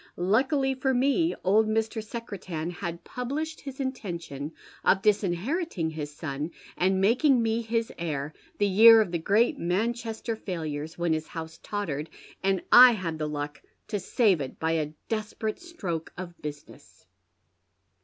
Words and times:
Luckily 0.17 0.73
for 0.73 0.95
me, 0.95 1.35
old 1.43 1.67
Mr. 1.67 2.03
Secretan 2.03 2.71
had 2.71 3.03
published 3.03 3.61
his 3.61 3.79
intention 3.79 4.51
of 4.83 5.03
disinheriting 5.03 5.91
his 5.91 6.11
son, 6.11 6.49
and 6.75 6.99
making 6.99 7.39
me 7.39 7.61
his 7.61 7.93
heir, 7.99 8.33
the 8.57 8.65
year 8.65 8.99
of 8.99 9.11
the 9.11 9.19
great 9.19 9.59
Manchester 9.59 10.35
failures, 10.35 10.97
when 10.97 11.13
his 11.13 11.27
house 11.27 11.59
tottered, 11.61 12.09
and 12.41 12.63
I 12.71 12.93
had 12.93 13.19
the 13.19 13.27
luck 13.29 13.61
to 13.89 13.99
save 13.99 14.41
it 14.41 14.57
by 14.57 14.71
a 14.71 14.93
desperate 15.07 15.59
stroke 15.59 16.11
of 16.17 16.41
business." 16.41 17.05